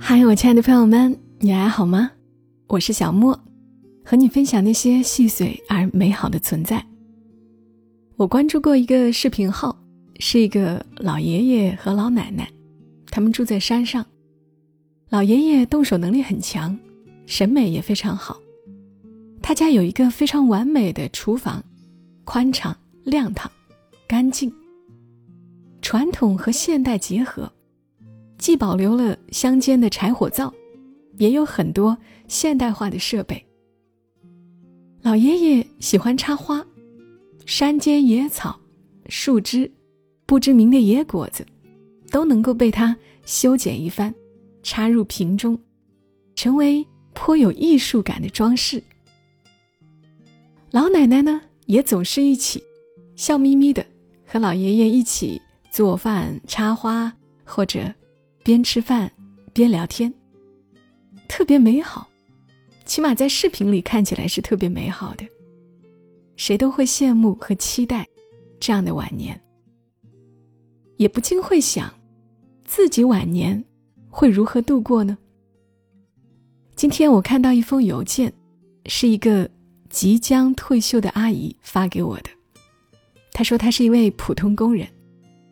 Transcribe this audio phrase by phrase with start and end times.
[0.00, 2.10] 嗨，我亲爱的朋友们，你还好吗？
[2.68, 3.38] 我是小莫，
[4.04, 6.84] 和你分享那些细碎而美好的存在。
[8.16, 9.76] 我关注过一个视频号，
[10.18, 12.48] 是一个老爷爷和老奶奶，
[13.10, 14.06] 他们住在山上。
[15.10, 16.78] 老爷爷动手能力很强，
[17.26, 18.38] 审美也非常好。
[19.42, 21.62] 他家有一个非常完美的厨房，
[22.24, 22.74] 宽敞、
[23.04, 23.50] 亮堂、
[24.06, 24.50] 干净，
[25.82, 27.52] 传统和现代结合。
[28.38, 30.54] 既保留了乡间的柴火灶，
[31.18, 31.98] 也有很多
[32.28, 33.44] 现代化的设备。
[35.02, 36.64] 老爷爷喜欢插花，
[37.44, 38.58] 山间野草、
[39.08, 39.70] 树枝、
[40.24, 41.44] 不知名的野果子，
[42.10, 44.14] 都能够被他修剪一番，
[44.62, 45.58] 插入瓶中，
[46.36, 48.82] 成为颇有艺术感的装饰。
[50.70, 52.62] 老奶奶呢，也总是一起
[53.16, 53.84] 笑眯眯的
[54.24, 55.40] 和老爷爷一起
[55.72, 57.12] 做饭、插花，
[57.44, 57.92] 或者。
[58.48, 59.12] 边吃饭
[59.52, 60.10] 边聊天，
[61.28, 62.08] 特别美好，
[62.86, 65.26] 起码在视频里看起来是特别美好的。
[66.36, 68.08] 谁都会羡慕和期待
[68.58, 69.38] 这样的晚年，
[70.96, 71.92] 也不禁会想，
[72.64, 73.62] 自己晚年
[74.08, 75.18] 会如何度过呢？
[76.74, 78.32] 今天我看到一封邮件，
[78.86, 79.46] 是一个
[79.90, 82.30] 即将退休的阿姨发给我的。
[83.30, 84.88] 她说她是一位普通工人，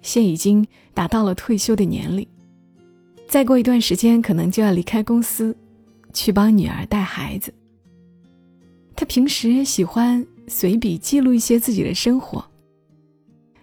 [0.00, 2.26] 现已经达到了退休的年龄。
[3.28, 5.54] 再过一段时间，可能就要离开公司，
[6.14, 7.52] 去帮女儿带孩子。
[8.96, 12.42] 他平时喜欢随笔记录一些自己的生活，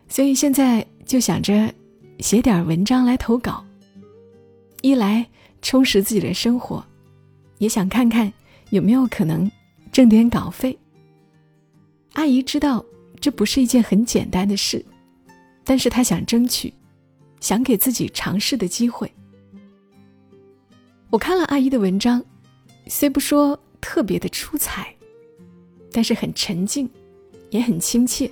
[0.08, 1.74] 所以现在就想着
[2.20, 3.66] 写点文章来投稿，
[4.84, 5.28] 一来
[5.64, 6.86] 充实自己的生活，
[7.58, 8.32] 也想看看
[8.70, 9.52] 有没有可能
[9.92, 10.78] 挣点稿费。
[12.14, 12.86] 阿姨知道
[13.20, 14.86] 这不是一件很简单的事，
[15.64, 16.72] 但是她想争取，
[17.42, 19.12] 想给自己尝试的机会。
[21.16, 22.22] 我看了阿姨的文章，
[22.88, 24.94] 虽不说特别的出彩，
[25.90, 26.90] 但是很沉静，
[27.52, 28.30] 也很亲切，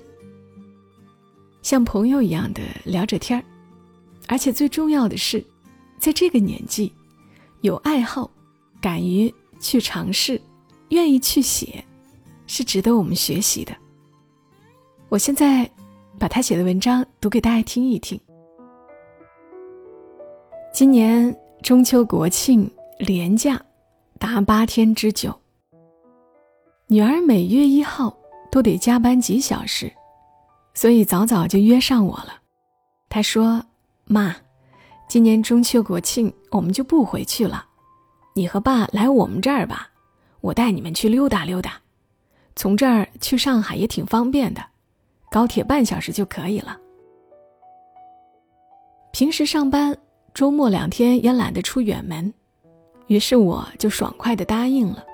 [1.62, 3.46] 像朋友一样的聊着天儿。
[4.28, 5.42] 而且最重要的是，
[5.98, 6.92] 在这个年纪，
[7.62, 8.30] 有爱好，
[8.82, 10.42] 敢于去尝试，
[10.90, 11.86] 愿意去写，
[12.48, 13.74] 是值得我们学习的。
[15.08, 15.72] 我现在
[16.20, 18.20] 把他写的文章读给大家听一听。
[20.74, 21.34] 今年。
[21.64, 23.60] 中秋国庆连假
[24.20, 25.34] 达八天之久，
[26.88, 28.14] 女儿每月一号
[28.52, 29.90] 都得加班几小时，
[30.74, 32.34] 所以早早就约上我了。
[33.08, 33.64] 她说
[34.04, 34.36] ：“妈，
[35.08, 37.66] 今年中秋国庆我们就不回去了，
[38.36, 39.90] 你和爸来我们这儿吧，
[40.42, 41.80] 我带你们去溜达溜达。
[42.58, 44.62] 从这儿去上海也挺方便的，
[45.32, 46.78] 高铁半小时就可以了。
[49.14, 49.98] 平时上班。”
[50.34, 52.34] 周末两天也懒得出远门，
[53.06, 55.06] 于是我就爽快的答应了。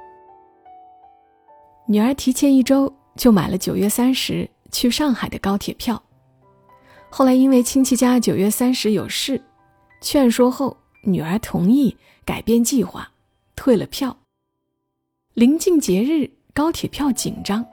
[1.85, 6.02] 女儿提前一周就买了九月三十去上海的高铁票，
[7.09, 9.41] 后来因为亲戚家九月三十有事，
[10.02, 13.12] 劝说后女儿同意改变计划，
[13.58, 14.16] 退了票。
[15.34, 17.66] 临近节日，高铁票紧张，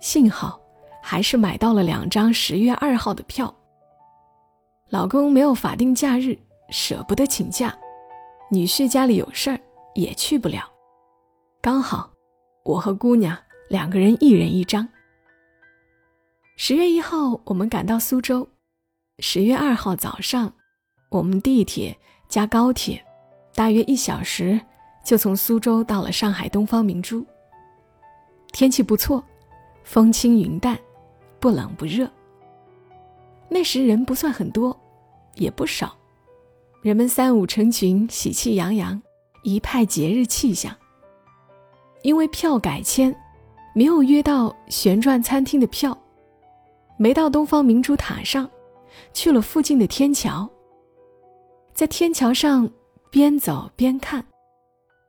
[0.00, 0.60] 幸好
[1.02, 3.52] 还是买到了两张十月二号的票。
[4.90, 6.38] 老公没有法定假日，
[6.70, 7.76] 舍不得请假，
[8.50, 9.60] 女婿家里有事儿
[9.94, 10.64] 也去不了，
[11.60, 12.10] 刚好
[12.64, 13.36] 我和姑娘
[13.68, 14.88] 两个人一人一张。
[16.56, 18.48] 十月一号我们赶到苏州，
[19.18, 20.52] 十月二号早上，
[21.10, 21.96] 我们地铁
[22.28, 23.04] 加高铁，
[23.54, 24.60] 大约一小时
[25.04, 27.24] 就从苏州到了上海东方明珠。
[28.52, 29.22] 天气不错，
[29.82, 30.78] 风轻云淡，
[31.40, 32.08] 不冷不热。
[33.48, 34.78] 那时人不算很多。
[35.36, 35.92] 也不少，
[36.84, 39.00] 人们三五成群，喜气洋洋，
[39.42, 40.70] 一派节日气象。
[42.02, 43.16] 因为票改签，
[43.74, 45.96] 没有约到旋转餐厅的票，
[46.98, 48.46] 没到东方明珠塔上，
[49.14, 50.46] 去了附近的天桥。
[51.72, 52.68] 在天桥上
[53.08, 54.22] 边走边看，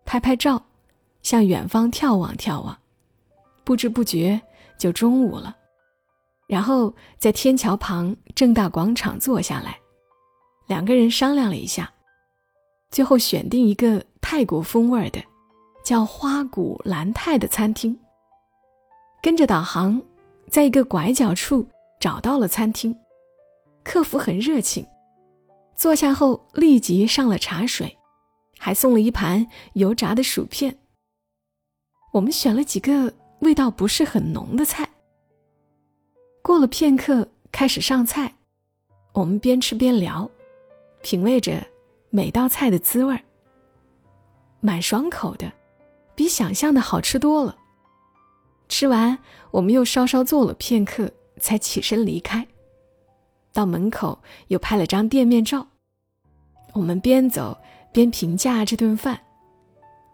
[0.06, 0.66] 拍拍照，
[1.24, 2.78] 向远方眺望眺望，
[3.66, 4.42] 不知不觉
[4.80, 5.54] 就中午了。
[6.48, 9.78] 然后在天桥旁正大广场坐下来。
[10.68, 11.92] 两个人商量了一下，
[12.90, 15.24] 最后选定一个泰国风味的，
[15.84, 17.98] 叫花谷兰泰的餐厅。
[19.22, 20.02] 跟着导航，
[20.50, 21.68] 在一个拐角处
[22.00, 22.96] 找到了餐厅，
[23.84, 24.86] 客服很热情，
[25.76, 27.98] 坐下后立即上了茶水，
[28.58, 30.78] 还送了一盘油炸的薯片。
[32.14, 34.90] 我们选了几个味道不是很浓的菜。
[36.42, 38.36] 过了片刻，开始上菜，
[39.14, 40.30] 我们边吃边聊。
[41.06, 41.64] 品味着
[42.10, 43.22] 每道菜的滋味儿
[44.60, 45.54] 蛮爽口的，
[46.16, 47.56] 比想象的好吃多了。
[48.68, 49.16] 吃完，
[49.52, 52.48] 我们又稍稍坐了片刻，才起身离开。
[53.54, 54.18] 到门口
[54.48, 55.68] 又拍了张店面照。
[56.74, 57.56] 我们边走
[57.94, 59.22] 边评价这顿饭，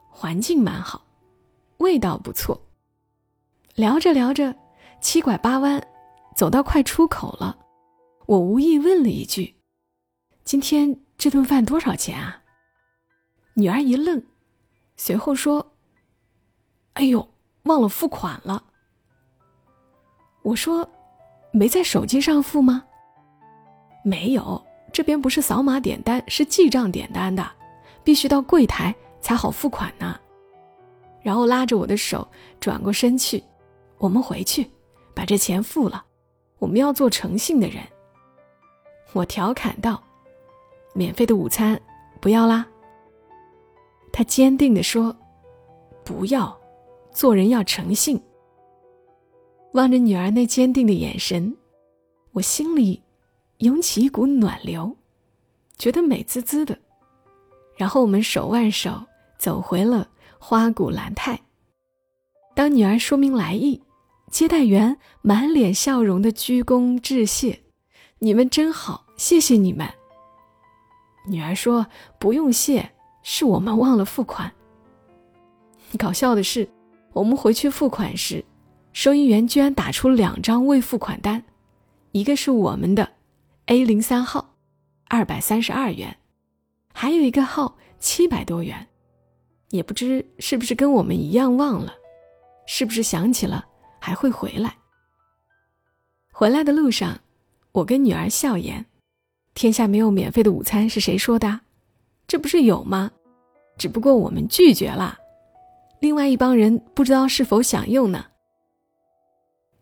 [0.10, 1.02] 环境蛮好，
[1.78, 2.62] 味道不错。
[3.76, 4.54] 聊着聊着，
[5.00, 5.82] 七拐八弯，
[6.36, 7.58] 走到快出口了，
[8.26, 9.56] 我无意问了一句
[10.44, 12.42] ：“今天这顿饭多少钱啊？”
[13.56, 14.24] 女儿一愣，
[14.96, 15.74] 随后说
[16.94, 17.28] ：“哎呦，
[17.64, 18.64] 忘了付款了。”
[20.44, 20.90] 我说
[21.52, 22.84] ：“没在手机上付吗
[24.04, 27.46] ？”“没有，这边不是扫码点单，是记账点单的，
[28.04, 30.20] 必须到柜台才好付款呢。”
[31.22, 32.28] 然后拉着我的手
[32.60, 33.44] 转过身去
[34.00, 34.72] ：“我们回去，
[35.14, 36.04] 把这钱付了。
[36.58, 37.84] 我们要做诚信的人。”
[39.14, 40.02] 我调侃道
[40.94, 41.80] ：“免费的午餐
[42.20, 42.68] 不要啦。”
[44.14, 45.16] 他坚定地说
[46.04, 46.60] ：“不要，
[47.14, 48.22] 做人要诚信。”
[49.74, 51.56] 望着女儿那坚定的眼神，
[52.34, 53.02] 我心里
[53.60, 54.98] 涌起一股暖流，
[55.78, 56.78] 觉得美滋滋的。
[57.78, 58.92] 然后我们手挽手
[59.40, 60.10] 走回了
[60.40, 61.40] 花谷兰泰。
[62.54, 63.82] 当女儿说明来意，
[64.30, 67.58] 接待员满脸笑容的鞠躬致谢
[68.20, 69.90] ：“你们真好，谢谢你们。”
[71.32, 71.88] 女儿说
[72.20, 72.92] ：“不用谢。”
[73.24, 74.52] 是我们忘了付款。
[75.98, 76.68] 搞笑的是，
[77.14, 78.44] 我们回去付款时，
[78.94, 81.44] 收银员居然打出两张未付款单，
[82.14, 83.08] 一个是我们的
[83.68, 84.56] A 零三号，
[85.08, 86.18] 二百三十二元，
[86.94, 88.88] 还有一个号七百多元，
[89.70, 91.94] 也不知是不是跟我们一样忘了，
[92.66, 93.64] 是不是想起了
[94.00, 94.76] 还会回来。
[96.34, 97.20] 回来的路上，
[97.72, 98.84] 我跟女儿笑言
[99.54, 101.62] ：“天下没有免费的午餐，是谁说的？”
[102.28, 103.12] 这不是有吗？
[103.78, 105.18] 只不过我们拒绝了，
[106.00, 108.26] 另外一帮人不知道是否享用呢。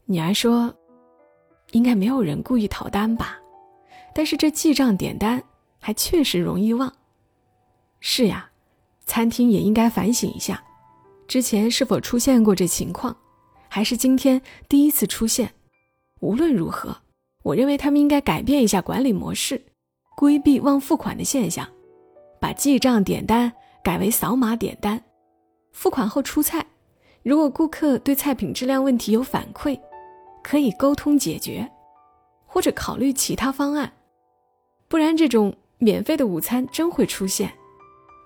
[0.06, 0.74] 女儿说
[1.72, 3.38] ：“应该没有人故意逃单吧？
[4.16, 5.44] 但是这记账点单
[5.80, 6.92] 还确实容易忘。
[8.00, 8.50] 是呀，
[9.06, 10.64] 餐厅也应该反省一下，
[11.28, 13.16] 之前是否出现过这情况，
[13.68, 15.54] 还是今天第一次出现？
[16.22, 16.98] 无论如何，
[17.50, 19.60] 我认为他们应该改变一下管理模式，
[20.16, 21.68] 规避忘付款的现象。”
[22.40, 23.52] 把记账点单
[23.84, 25.02] 改为扫码点单，
[25.72, 26.66] 付款后出菜。
[27.24, 29.78] 如果顾客对菜品质量问题有反馈，
[30.44, 31.70] 可以沟通解决，
[32.46, 33.92] 或者考虑其他方案。
[34.88, 37.52] 不然，这种免费的午餐真会出现，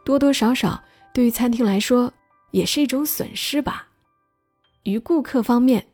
[0.06, 0.84] 多多少少
[1.14, 2.12] 对于餐厅来说
[2.52, 3.88] 也是一种损失吧。
[4.84, 5.88] 于顾客方面，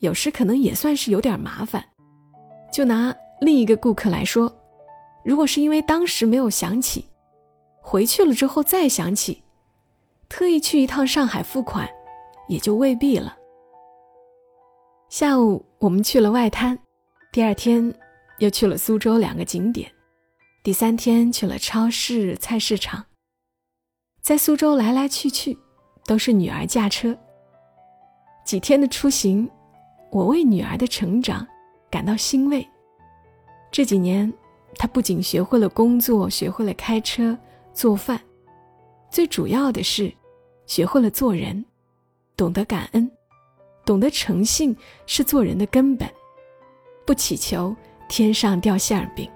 [0.00, 1.91] 有时可能也算是有点麻烦。
[2.72, 4.52] 就拿另一个顾客来说，
[5.22, 7.04] 如果是因为当时没有想起。
[7.84, 9.42] 回去了之后再想起，
[10.28, 11.88] 特意去一趟上海付款，
[12.48, 13.36] 也就未必了。
[15.08, 16.78] 下午我们去了外滩，
[17.32, 17.92] 第二天
[18.38, 19.90] 又去了苏州两个景点，
[20.62, 23.04] 第三天去了超市、菜市场。
[24.22, 25.58] 在苏州来来去去，
[26.06, 27.18] 都是女儿驾车。
[28.44, 29.50] 几天的出行，
[30.12, 31.44] 我为女儿的成长
[31.92, 32.66] 感到欣慰。
[33.70, 34.32] 这几年，
[34.74, 37.38] 他不仅学会了工作，学会了开车。
[37.74, 38.20] 做饭，
[39.10, 40.12] 最主要的是
[40.66, 41.64] 学会了做人，
[42.36, 43.10] 懂得感恩，
[43.82, 44.76] 懂得诚信
[45.06, 46.06] 是做人的根本，
[47.06, 47.74] 不祈求
[48.10, 49.26] 天上掉馅儿饼。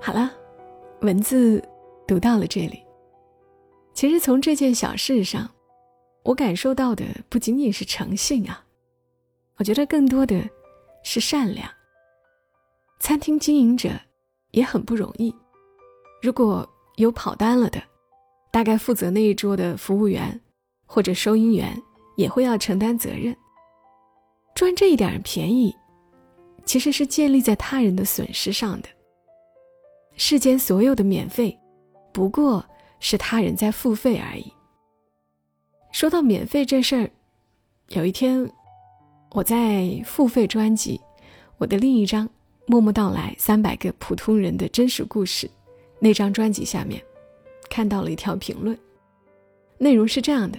[0.00, 0.32] 好了，
[1.02, 1.62] 文字
[2.06, 2.82] 读到了这里。
[3.92, 5.46] 其实从这件小事上，
[6.22, 8.64] 我感受到的不仅仅是诚信啊，
[9.62, 10.42] 我觉得更多的
[11.04, 11.70] 是善良。
[12.98, 13.88] 餐厅经营者。
[14.52, 15.34] 也很不容易。
[16.20, 17.82] 如果有跑单了的，
[18.50, 20.38] 大概负责那一桌的服务员
[20.84, 21.74] 或者收银员
[22.16, 23.34] 也会要承担责任。
[24.54, 25.74] 赚这一点便宜，
[26.66, 28.88] 其实是建立在他人的损失上的。
[30.16, 31.58] 世间所有的免费，
[32.12, 32.62] 不过
[33.00, 34.52] 是他人在付费而已。
[35.92, 37.10] 说到免费这事儿，
[37.88, 38.52] 有一天
[39.34, 41.00] 我在付费专辑，
[41.58, 42.28] 我的另一张。
[42.64, 45.50] 默默到来，三百个普通人的真实故事。
[45.98, 47.02] 那张专辑下面，
[47.68, 48.78] 看到了一条评论，
[49.78, 50.58] 内容是这样的：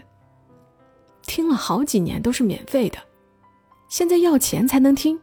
[1.22, 2.98] 听了好几年都是免费的，
[3.88, 5.18] 现在要钱才能听。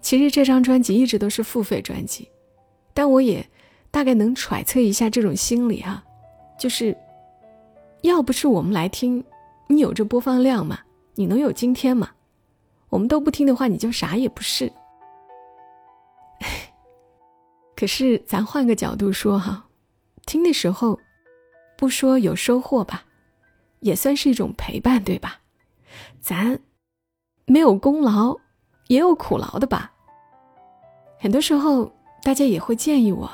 [0.00, 2.28] 其实这张专辑一直都是付费专辑，
[2.94, 3.44] 但我也
[3.90, 6.02] 大概能揣测一下这种心理哈，
[6.56, 6.96] 就是
[8.02, 9.22] 要不是我们来听，
[9.66, 10.78] 你有这播放量吗？
[11.16, 12.10] 你能有今天吗？
[12.88, 14.72] 我们都不听的话，你就啥也不是。
[17.76, 19.66] 可是，咱换个角度说哈，
[20.24, 20.98] 听的时候，
[21.76, 23.04] 不说有收获吧，
[23.80, 25.40] 也算是一种陪伴，对吧？
[26.20, 26.58] 咱
[27.44, 28.36] 没有功劳，
[28.88, 29.92] 也有苦劳的吧。
[31.18, 33.30] 很多时候，大家也会建议我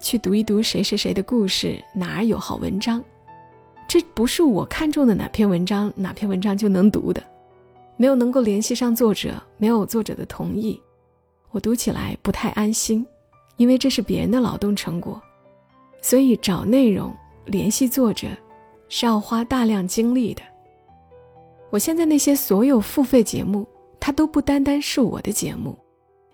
[0.00, 3.02] 去读一读谁谁谁的故事，哪儿有好文章。
[3.88, 7.22] 这不是我看中的哪篇文章，哪篇文章就能读的。
[8.00, 10.80] 没有能够联系上作者，没有作者的同意，
[11.50, 13.06] 我读起来不太安心，
[13.58, 15.20] 因为这是别人的劳动成果。
[16.00, 17.14] 所以找内容、
[17.44, 18.28] 联系作者
[18.88, 20.40] 是要花大量精力的。
[21.68, 23.68] 我现在那些所有付费节目，
[24.00, 25.78] 它都不单单是我的节目，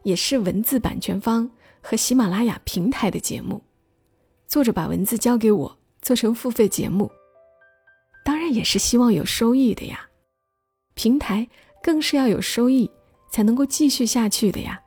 [0.04, 3.60] 也是文字版权方和喜马拉雅平台的节目。
[4.46, 7.10] 作者把文字交给我，做成付费节目。
[8.24, 10.05] 当然也是希望有收益的呀，
[10.96, 11.48] 平台
[11.80, 12.90] 更是要有收益
[13.30, 14.82] 才能够继续下去的呀。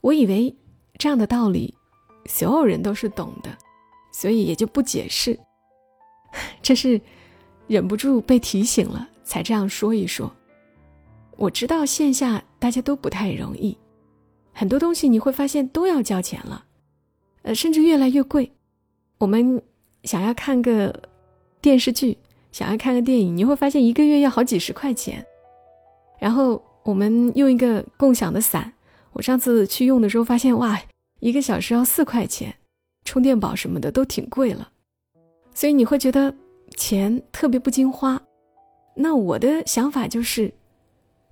[0.00, 0.52] 我以为
[0.98, 1.72] 这样的道理，
[2.26, 3.56] 所有人都是懂的，
[4.12, 5.38] 所以也就不解释。
[6.60, 7.00] 这是
[7.68, 10.34] 忍不住被提醒了，才这样说一说。
[11.36, 13.78] 我知道线下大家都不太容易，
[14.52, 16.64] 很多东西你会发现都要交钱了，
[17.42, 18.52] 呃，甚至越来越贵。
[19.18, 19.62] 我们
[20.02, 21.08] 想要看个。
[21.60, 22.18] 电视剧
[22.54, 25.26] 想要看个电影，你会发现一个月要好几十块钱。
[26.20, 28.72] 然后我们用一个共享的伞，
[29.12, 30.80] 我上次去用的时候发现，哇，
[31.18, 32.54] 一个小时要四块钱，
[33.04, 34.70] 充电宝什么的都挺贵了。
[35.52, 36.32] 所以你会觉得
[36.76, 38.22] 钱特别不经花。
[38.94, 40.54] 那我的想法就是，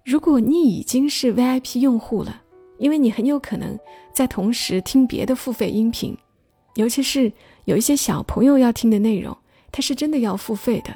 [0.04, 2.42] 如果你已经是 VIP 用户了，
[2.78, 3.78] 因为你很有可能
[4.12, 6.18] 在同时听别的付费音频，
[6.74, 7.32] 尤其是
[7.66, 9.38] 有一些小朋友要听的内容。
[9.70, 10.92] 它是真的要付费的。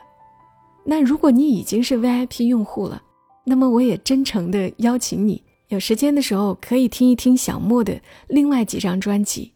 [0.89, 3.03] 那如果你已经是 VIP 用户了，
[3.45, 9.53] 那么我也真诚的邀请你，有时间的时候可以听一听小莫的另外几张专辑，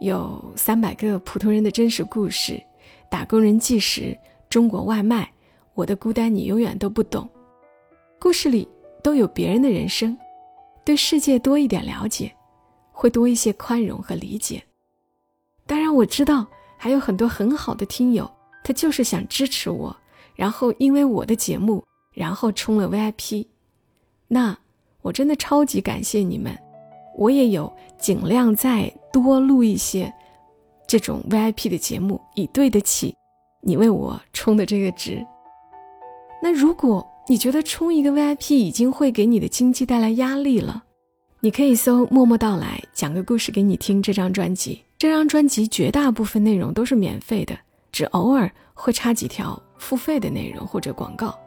[0.00, 2.62] 有三百个普通人的真实故事、
[3.10, 4.14] 打工人纪实、
[4.50, 5.32] 中国外卖、
[5.72, 7.26] 我的孤单你永远都不懂。
[8.18, 8.68] 故事里
[9.02, 10.16] 都有别人的人生，
[10.84, 12.30] 对世界多一点了解，
[12.92, 14.62] 会多一些宽容和理解。
[15.66, 16.46] 当然我知道
[16.76, 18.30] 还有很多很好的听友。
[18.64, 19.96] 他就是想支持我，
[20.38, 21.82] 然后因为我的节目，
[22.14, 23.44] 然后充了 VIP。
[24.28, 24.56] 那
[25.02, 26.56] 我真的超级感谢你们，
[27.16, 30.14] 我也有尽量再多录一些
[30.86, 33.12] 这种 VIP 的节目，以对得起
[33.62, 35.26] 你为我充的这个值。
[36.40, 40.84] 那如果你觉得充一个 VIP 已经会给你的经济带来压力了，
[41.40, 44.00] 你可以搜“默默到来”，讲个故事给你听。
[44.00, 47.58] 这张专辑，这张专辑绝大部分内容都是免费的。
[47.90, 51.38] 只偶尔会插几条付费的内容或者广告。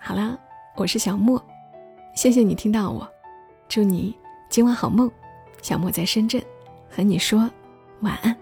[0.00, 0.38] 好啦，
[0.76, 1.42] 我是小莫，
[2.14, 3.08] 谢谢你听到我，
[3.68, 4.14] 祝你
[4.48, 5.10] 今晚好梦。
[5.62, 6.42] 小莫在深圳，
[6.88, 7.50] 和你说
[8.00, 8.34] 晚安。